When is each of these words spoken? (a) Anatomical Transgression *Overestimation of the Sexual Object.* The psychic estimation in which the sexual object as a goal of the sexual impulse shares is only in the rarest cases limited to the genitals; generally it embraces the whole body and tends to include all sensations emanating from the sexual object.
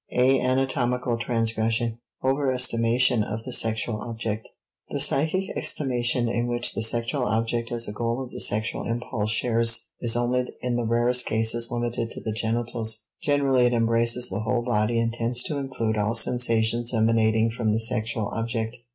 (a) 0.13 0.39
Anatomical 0.39 1.15
Transgression 1.15 1.99
*Overestimation 2.23 3.23
of 3.23 3.43
the 3.45 3.53
Sexual 3.53 4.01
Object.* 4.01 4.49
The 4.89 4.99
psychic 4.99 5.55
estimation 5.55 6.27
in 6.27 6.47
which 6.47 6.73
the 6.73 6.81
sexual 6.81 7.21
object 7.25 7.71
as 7.71 7.87
a 7.87 7.91
goal 7.93 8.23
of 8.23 8.31
the 8.31 8.39
sexual 8.41 8.87
impulse 8.89 9.29
shares 9.29 9.89
is 9.99 10.15
only 10.15 10.49
in 10.63 10.75
the 10.75 10.87
rarest 10.87 11.27
cases 11.27 11.69
limited 11.69 12.09
to 12.09 12.19
the 12.19 12.33
genitals; 12.33 13.03
generally 13.21 13.67
it 13.67 13.73
embraces 13.73 14.27
the 14.27 14.39
whole 14.39 14.63
body 14.63 14.99
and 14.99 15.13
tends 15.13 15.43
to 15.43 15.57
include 15.59 15.97
all 15.97 16.15
sensations 16.15 16.95
emanating 16.95 17.51
from 17.51 17.71
the 17.71 17.79
sexual 17.79 18.29
object. 18.33 18.77